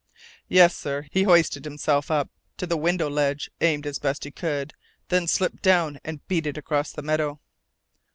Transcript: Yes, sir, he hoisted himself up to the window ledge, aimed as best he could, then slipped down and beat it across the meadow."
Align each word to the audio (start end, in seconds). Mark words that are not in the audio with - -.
Yes, 0.47 0.75
sir, 0.75 1.05
he 1.11 1.21
hoisted 1.21 1.63
himself 1.63 2.09
up 2.09 2.27
to 2.57 2.65
the 2.65 2.75
window 2.75 3.07
ledge, 3.07 3.51
aimed 3.61 3.85
as 3.85 3.99
best 3.99 4.23
he 4.23 4.31
could, 4.31 4.73
then 5.09 5.27
slipped 5.27 5.61
down 5.61 5.99
and 6.03 6.27
beat 6.27 6.47
it 6.47 6.57
across 6.57 6.91
the 6.91 7.03
meadow." 7.03 7.39